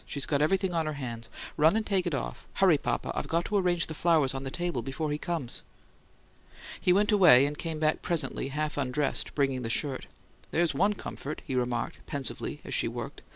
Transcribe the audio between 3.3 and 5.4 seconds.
to arrange the flowers on the table before he